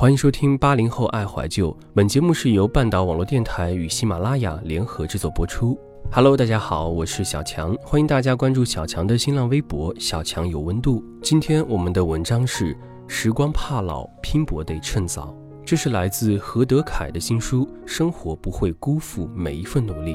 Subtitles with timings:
[0.00, 5.76] 欢迎收听八零后爱怀旧，本节目是由半岛网络电台与喜马拉雅联合制作播出。
[6.12, 11.02] Hello，大家好，我是小强，欢迎大家关注小强的新浪微博“小强有温度”。
[11.20, 12.72] 今天我们的文章是
[13.08, 15.34] 《时光怕老，拼搏得趁早》，
[15.66, 20.14] 这是来自何德凯的新书《生活不会辜负每一份努力》。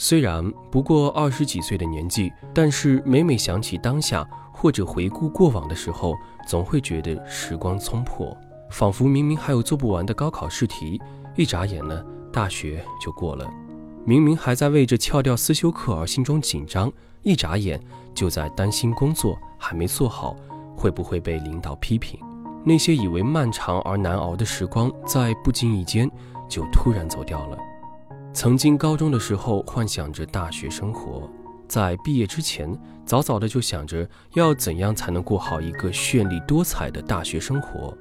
[0.00, 6.14] 虽然不过二十几岁的年纪，但是每每想起当下或者回顾过往的时候，
[6.46, 8.34] 总会觉得时光匆迫，
[8.70, 11.00] 仿佛明明还有做不完的高考试题，
[11.34, 12.00] 一眨眼呢，
[12.32, 13.44] 大学就过了；
[14.04, 17.80] 明明还在为着翘掉思修课而心中紧张，一眨眼
[18.14, 20.36] 就在担心工作还没做好
[20.76, 22.20] 会不会被领导批评。
[22.64, 26.08] 那些以为漫长而难熬的时光，在不经意间
[26.48, 27.58] 就突然走掉了。
[28.38, 31.28] 曾经高中的时候幻想着大学生活，
[31.66, 32.72] 在毕业之前
[33.04, 37.92] 早早的就想着要怎样才能过好一个绚丽多彩的大学生活，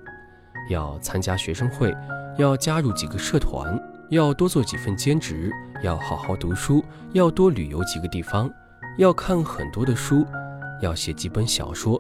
[0.70, 1.92] 要参加学生会，
[2.38, 8.48] 要加入几个社团，要多做几份兼职，要好好读书，要多旅游几个地方，
[9.00, 10.24] 要看很多的书，
[10.84, 12.00] 要写几本小说，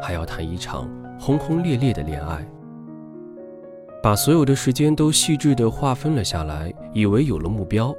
[0.00, 0.88] 还要谈一场
[1.20, 2.42] 轰轰烈烈的恋爱。
[4.06, 7.92] 把所有的时间都细致地划分了下来，以为有了目标，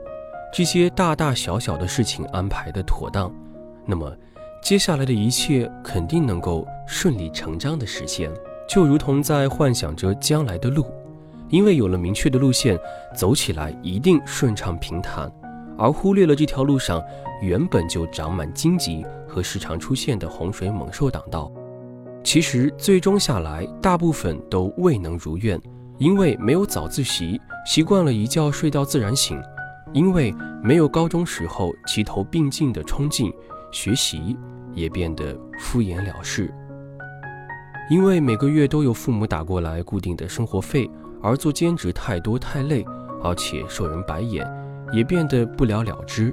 [0.54, 3.30] 这些大大小小的事情安排的妥当，
[3.86, 4.10] 那么
[4.64, 8.32] 接下来的一切肯定能够顺理成章地实现，
[8.70, 10.86] 就如同在幻想着将来的路，
[11.50, 12.80] 因为有了明确的路线，
[13.14, 15.30] 走起来一定顺畅平坦，
[15.78, 17.04] 而忽略了这条路上
[17.42, 21.52] 原本就长满荆棘和时常出现的洪水猛兽挡道，
[22.24, 25.62] 其实最终下来，大部分都未能如愿。
[25.98, 29.38] 因为没有早自习，习惯了一觉睡到自然醒；
[29.94, 33.34] 因为没有高中时候齐头并进的冲劲，
[33.72, 34.38] 学习
[34.74, 36.46] 也变得敷衍了事；
[37.90, 40.88] 因为每个月都有父母打过来固定的生活费，
[41.22, 42.86] 而做兼职太多太累，
[43.24, 44.48] 而且受人白眼，
[44.94, 46.32] 也变得不了了之；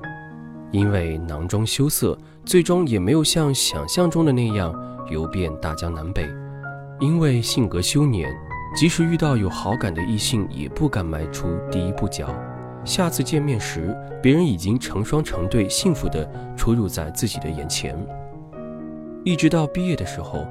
[0.72, 4.74] 因为囊中羞涩，最终也没有像想象中的那样
[5.10, 6.24] 游遍大江南北；
[7.00, 8.30] 因为性格羞年。
[8.74, 12.34] 即使遇到有好感的异性，也不敢迈出第一步脚。
[12.84, 17.96] 下次见面时，别人已经成双成对、幸福地出入在自己的眼前。
[19.24, 20.44] 一直到毕业的时候，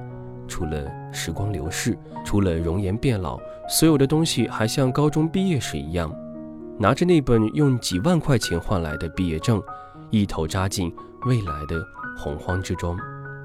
[0.48, 6.10] 除了时光流逝，除了容颜变老，所有的东西还像高中毕业时一样，
[6.80, 9.62] 拿着那本用几万块钱换来的毕业证，
[10.10, 10.92] 一头扎进
[11.26, 11.86] 未来的
[12.18, 12.98] 洪荒之中，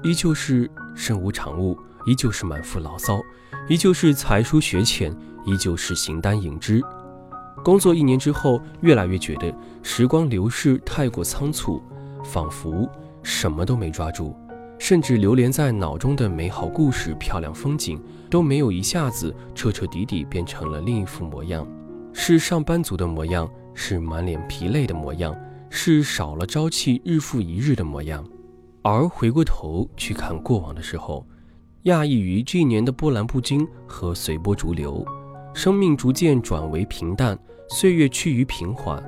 [0.03, 3.19] 依旧是身无长物，依旧是满腹牢骚。
[3.67, 6.81] 依旧是才疏学浅，依旧是形单影只。
[7.63, 11.81] 工作一年之后，越来越觉得时光流逝太过仓促，
[12.23, 12.89] 仿佛
[13.21, 14.35] 什么都没抓住，
[14.79, 21.67] 甚至流连在脑中的美好故事、漂亮风景都没有一下子彻彻底底变成了另一副模样，
[22.13, 25.35] 是上班族的模样，是满脸疲累的模样，
[25.69, 28.25] 是少了朝气、日复一日的模样。
[28.81, 31.25] 而回过头去看过往的时候，
[31.83, 35.05] 讶异于这一年的波澜不惊和随波逐流，
[35.53, 37.37] 生命逐渐转为平淡，
[37.69, 39.03] 岁月趋于平缓，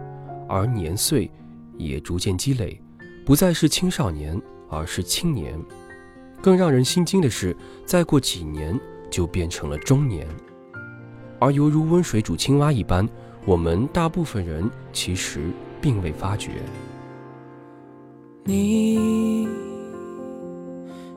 [0.47, 1.31] 而年岁
[1.77, 2.81] 也逐渐积累，
[3.25, 4.39] 不再是青少年，
[4.69, 5.57] 而是青年。
[6.41, 8.77] 更让人心惊的是，再过几年
[9.09, 10.27] 就变成了中年，
[11.39, 13.07] 而犹如温水煮青蛙一般，
[13.45, 16.51] 我们大部分人其实并未发觉。
[18.43, 19.47] 你。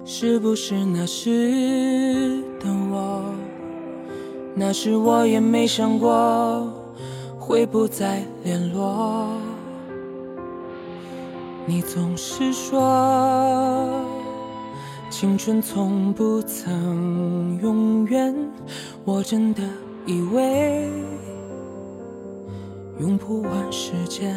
[0.05, 3.35] 是不是那时的我？
[4.55, 6.71] 那时我也没想过
[7.39, 9.29] 会不再联络。
[11.67, 13.89] 你总是说
[15.11, 18.33] 青春从不曾永远，
[19.05, 19.63] 我真的
[20.05, 20.91] 以为
[23.01, 24.37] 用不完时间。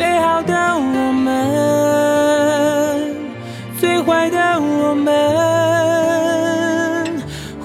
[0.00, 1.36] 最好的我们，
[3.78, 5.12] 最坏的我们，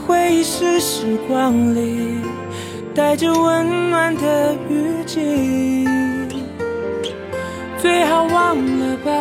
[0.06, 2.20] 回忆是时光里
[2.94, 5.88] 带着温暖的雨季。
[7.78, 9.14] 最好忘了吧，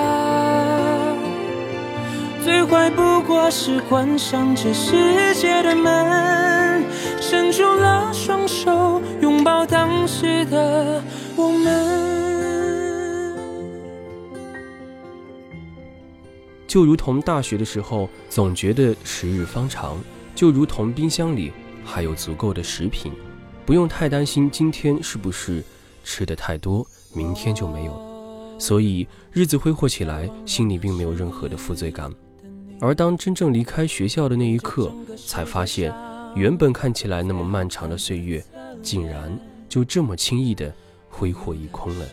[2.42, 6.82] 最坏不过是关上这世界的门，
[7.20, 11.00] 伸出了双手，拥抱当时的
[11.36, 12.03] 我们。
[16.74, 19.94] 就如同大学的时候，总觉得时日方长；
[20.34, 21.52] 就如同冰箱里
[21.84, 23.12] 还有足够的食品，
[23.64, 25.62] 不用太担心今天是不是
[26.02, 26.84] 吃的太多，
[27.14, 28.56] 明天就没有。
[28.58, 32.12] 所以日子挥霍起来，心里并没有任何的负罪感。
[32.80, 34.92] 而当真正离开学校的那一刻，
[35.28, 35.94] 才发现，
[36.34, 38.44] 原本看起来那么漫长的岁月，
[38.82, 39.38] 竟然
[39.68, 40.74] 就这么轻易的
[41.08, 42.06] 挥霍一空了。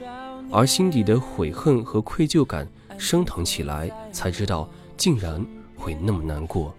[0.52, 2.68] 而心底的悔恨和愧疚感。
[3.02, 5.44] 升腾起来，才知道竟然
[5.76, 6.72] 会那么难过。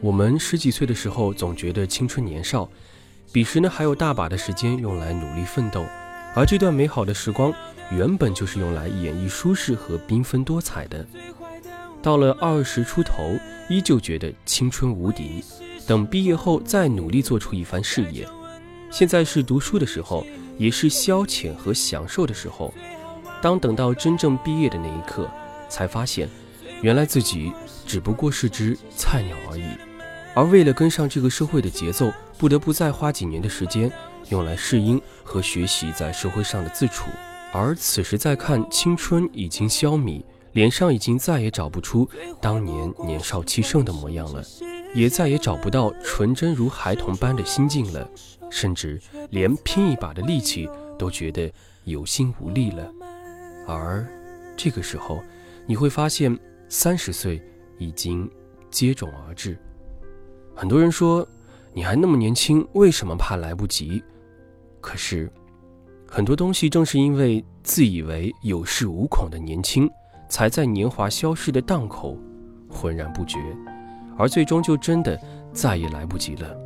[0.00, 2.68] 我们十几岁的时候，总觉得青春年少，
[3.32, 5.86] 彼时呢还有大把的时间用来努力奋斗，
[6.34, 7.54] 而这段美好的时光
[7.92, 11.06] 原本就是用来演绎舒适和缤纷多彩的。
[12.02, 13.38] 到了二十出头，
[13.68, 15.44] 依旧觉得青春无敌，
[15.86, 18.26] 等毕业后再努力做出一番事业。
[18.90, 20.26] 现在是读书的时候，
[20.56, 22.74] 也是消遣和享受的时候。
[23.40, 25.30] 当等到真正毕业的那一刻。
[25.68, 26.28] 才发现，
[26.82, 27.52] 原来自己
[27.86, 29.64] 只不过是只菜鸟而已，
[30.34, 33.90] 而为了跟上这个社会的节奏，不得不再花几年的时间
[34.28, 37.10] 用来适应和学习在社会上的自处。
[37.52, 40.22] 而此时再看，青春已经消弭，
[40.52, 42.08] 脸上已经再也找不出
[42.40, 44.44] 当年年少气盛的模样了，
[44.94, 48.08] 也再也找不到纯真如孩童般的心境了，
[48.50, 49.00] 甚至
[49.30, 50.68] 连拼一把的力气
[50.98, 51.50] 都觉得
[51.84, 52.86] 有心无力了。
[53.66, 54.06] 而
[54.56, 55.22] 这个时候。
[55.68, 56.34] 你会发现，
[56.70, 57.42] 三十岁
[57.76, 58.28] 已经
[58.70, 59.54] 接踵而至。
[60.54, 61.28] 很多人说，
[61.74, 64.02] 你还那么年轻，为什么怕来不及？
[64.80, 65.30] 可是，
[66.06, 69.86] 很多东西正是因为自以为有恃无恐的年轻，
[70.26, 72.16] 才在年华消逝的档口
[72.70, 73.38] 浑然不觉，
[74.16, 75.20] 而最终就真的
[75.52, 76.56] 再也来不及了。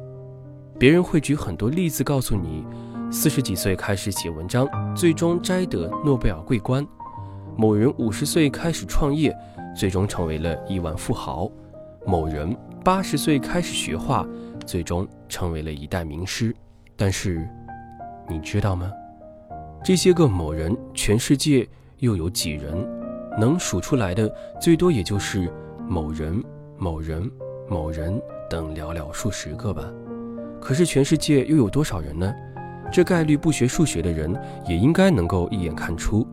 [0.78, 2.64] 别人会举很多例子告诉你，
[3.10, 6.86] 四十几岁开始写文章，最终摘得诺贝尔桂冠。
[7.56, 9.36] 某人五十岁开始创业，
[9.76, 11.50] 最终成为了亿万富豪；
[12.06, 14.26] 某人八十岁开始学画，
[14.66, 16.54] 最终成为了一代名师。
[16.96, 17.46] 但是，
[18.28, 18.90] 你知道吗？
[19.84, 21.68] 这些个某人，全世界
[21.98, 22.72] 又有几人？
[23.38, 25.50] 能数出来的，最多也就是
[25.88, 26.42] 某人、
[26.78, 27.30] 某人、
[27.68, 29.84] 某人等寥寥数十个吧。
[30.60, 32.32] 可是，全世界又有多少人呢？
[32.90, 34.34] 这概率，不学数学的人
[34.66, 36.26] 也应该能够一眼看出。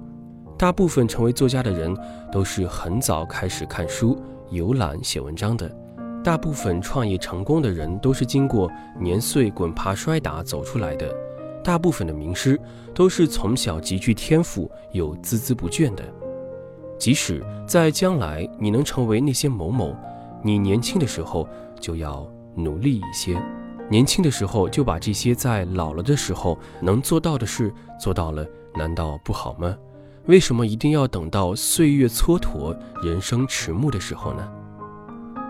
[0.60, 1.96] 大部分成为作家的人
[2.30, 5.74] 都是很早开始看书、游览、写文章的。
[6.22, 11.10] 大部分创业成功的人都是经过年岁滚爬摔打走出来的。
[11.64, 12.60] 大部分的名师
[12.94, 16.04] 都是从小极具天赋又孜孜不倦的。
[16.98, 19.96] 即使在将来你能成为那些某某，
[20.44, 21.48] 你年轻的时候
[21.80, 23.42] 就要努力一些。
[23.90, 29.74] 年轻的时候就把这些在老了的时候能做到的事做到了，难道不好吗？
[30.30, 34.48] 为什么一定要等到岁月蹉跎、人生迟暮的时候呢？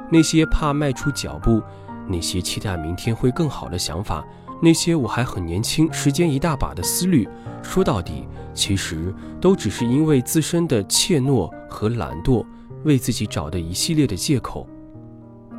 [0.10, 1.62] 那些怕迈出脚步，
[2.08, 4.26] 那些期待明天会更好的想法，
[4.62, 7.28] 那些我还很年轻、时间一大把的思虑，
[7.62, 12.46] 说到底，其实都只是因为自身的怯懦和懒惰，
[12.86, 14.66] 为自己找的一系列的借口。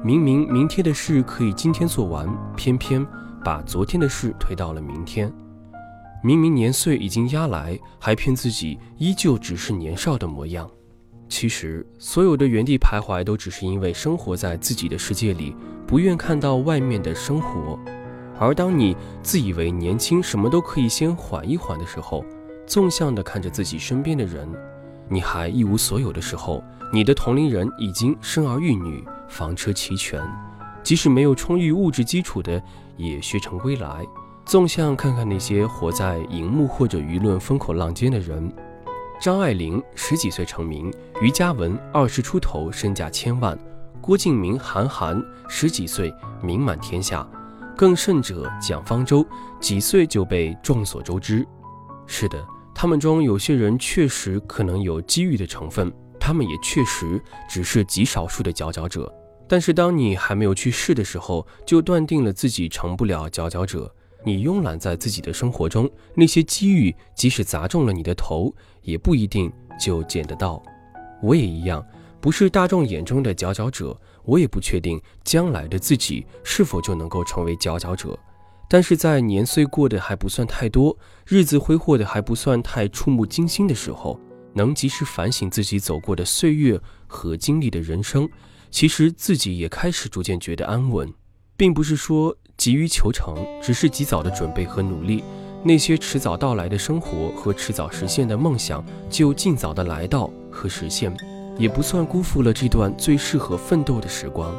[0.02, 3.06] 明明明天的事可以今天做完，偏偏
[3.44, 5.30] 把昨天的事推到了明天。
[6.22, 10.70] 明明年岁已经压来，还骗自己依旧只是年少的模样。
[11.28, 15.54] 其实，所有的原地徘徊都只是因为生活在自己的世界里，
[15.86, 17.78] 不愿看到外面的生活。
[18.38, 22.24] 而当你自以为年轻，什么都可以先缓一缓的时候，
[22.66, 24.48] 纵向的看着自己身边的人，
[25.08, 26.62] 你还一无所有的时候，
[26.92, 30.20] 你的同龄人已经生儿育女，房车齐全，
[30.82, 32.60] 即使没有充裕物质基础的，
[32.96, 34.04] 也学成归来。
[34.50, 38.52] 纵向看看那些活在荧幕或者舆论风口浪尖的人，
[39.20, 40.92] 张爱玲十几岁成名，
[41.22, 43.56] 余嘉文二十出头身价千万，
[44.00, 47.24] 郭敬明、韩寒十几岁名满天下，
[47.76, 49.24] 更甚者蒋方舟
[49.60, 51.46] 几岁就被众所周知。
[52.08, 59.14] 是的，他们中有些人确实可能有机遇的成分，他们也确实只是极少数的佼佼者。
[59.46, 63.94] 但是当你还没有去试的时候，就断定了自己成不了佼佼者。
[64.22, 69.50] 你慵懒在自己的生活中，那些机遇即使砸中了你的头，也不一定
[69.80, 70.62] 就捡得到。
[71.22, 71.84] 我也一样，
[72.20, 78.18] 不是大众眼中的佼佼者，我也不确定将来的自己是否就能够成为佼佼者。
[78.68, 80.96] 但是在年岁过得还不算太多，
[81.26, 84.20] 日子挥霍的还不算太触目惊心的时候，
[84.52, 88.28] 能及时反省自己走过的岁月和经历的人生，
[88.70, 91.10] 其实自己也开始逐渐觉得安稳，
[91.56, 92.36] 并不是说。
[92.60, 95.24] 急于求成，只是及早的准备和努力，
[95.62, 101.10] 那些迟早到来的生活和迟早实现的梦想，就尽早的来到和实现，
[101.56, 104.54] 也不算辜负了这段最适合奋斗的时光。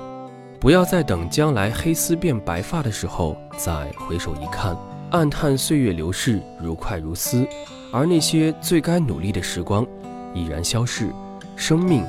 [0.59, 4.75] 不要再等将来黑丝变白发的时候再回首一看，
[5.11, 7.47] 暗叹岁月流逝如快如丝，
[7.93, 9.85] 而那些最该努力的时光
[10.33, 11.11] 已然消逝，
[11.55, 12.03] 生命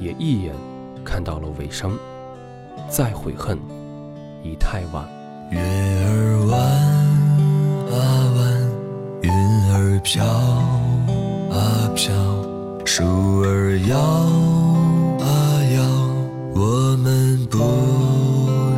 [0.00, 0.54] 也一眼
[1.04, 1.98] 看到了尾声，
[2.88, 3.58] 再悔恨
[4.42, 5.17] 已太晚。
[5.50, 6.60] 月儿弯
[7.90, 7.96] 啊
[8.36, 8.38] 弯，
[9.22, 9.30] 云
[9.72, 10.24] 儿飘
[11.50, 12.12] 啊飘，
[12.84, 15.26] 树儿摇啊
[15.74, 15.80] 摇，
[16.54, 17.58] 我们不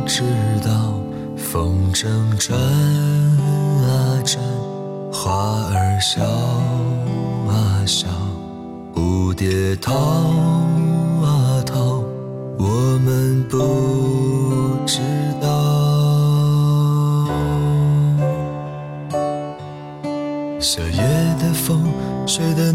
[0.07, 0.23] 知
[0.63, 0.69] 道。
[1.35, 4.41] 风筝转啊转，
[5.11, 8.07] 花儿笑啊笑，
[8.95, 9.91] 蝴蝶逃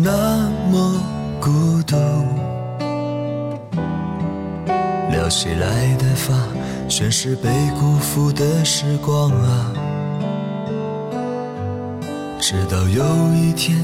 [0.08, 1.02] 那么
[1.40, 1.96] 孤独，
[5.10, 6.32] 撩起来的发
[6.88, 9.72] 全是被辜负的时光啊！
[12.38, 13.76] 直到有一天，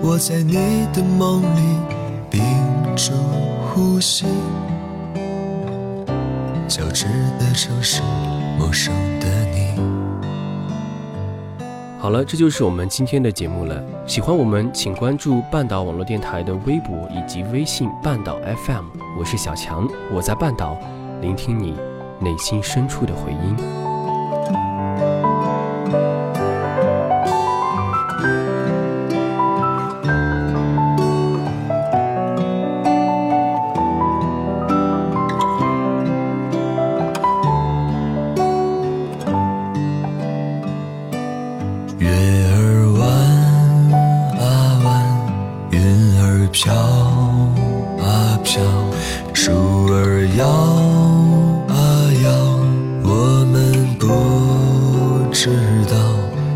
[0.00, 0.54] 我在你
[0.94, 1.78] 的梦里
[2.30, 2.42] 屏
[2.96, 3.12] 住
[3.68, 4.24] 呼吸，
[6.66, 7.04] 交织
[7.38, 8.00] 的城市，
[8.58, 9.65] 陌生的你。
[12.06, 13.82] 好了，这就是我们今天的节目了。
[14.06, 18.84] 喜欢我们，请关注半岛网络电台的微博以及微信半岛 FM。
[19.18, 20.78] 我是小强，我在半岛，
[21.20, 21.74] 聆听你
[22.20, 23.85] 内心深处的回音。
[46.56, 48.62] 飘啊飘
[49.34, 49.52] 树
[49.92, 50.46] 儿摇
[51.68, 51.76] 啊
[52.24, 52.30] 摇
[53.04, 54.06] 我们不
[55.34, 55.50] 知
[55.84, 55.94] 道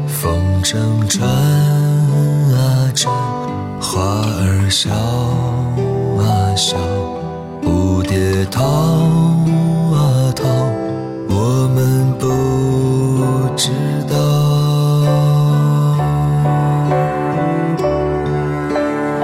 [0.09, 3.15] 风筝转啊转
[3.79, 4.01] 花
[4.41, 4.91] 儿笑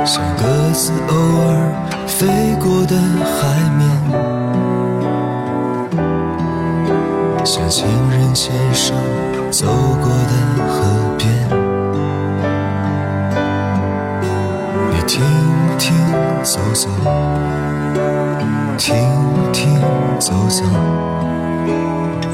[0.06, 1.75] 像鸽子偶尔
[2.06, 2.26] 飞
[2.60, 2.96] 过的
[3.26, 3.82] 海面，
[7.44, 8.94] 像情人牵手
[9.50, 10.32] 走过的
[10.68, 10.75] 河
[11.18, 11.26] 边。
[14.92, 15.20] 你停
[15.76, 15.92] 停
[16.44, 16.88] 走走，
[18.78, 18.94] 停
[19.52, 19.80] 停
[20.20, 20.62] 走走，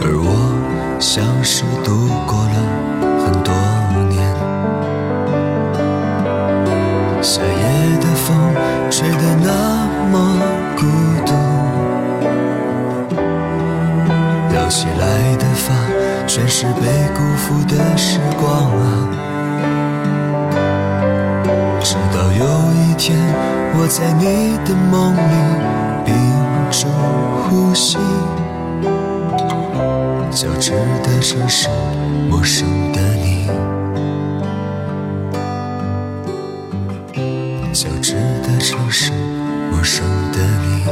[0.02, 0.28] 而我
[1.00, 2.54] 像是度过了
[7.22, 7.46] 夏夜
[8.00, 8.36] 的风
[8.90, 10.14] 吹得那么
[10.76, 10.82] 孤
[11.24, 11.32] 独，
[14.50, 15.72] 撩起来的发
[16.26, 16.80] 全是被
[17.14, 18.82] 辜负的时光啊。
[21.80, 23.16] 直到有一天，
[23.76, 25.34] 我在你的梦里
[26.04, 26.12] 屏
[26.72, 26.88] 住
[27.44, 27.96] 呼吸，
[30.32, 30.72] 交织
[31.04, 31.68] 的城市，
[32.28, 33.31] 陌生的你，
[37.82, 39.10] 交织的城市，
[39.68, 40.84] 陌生的你。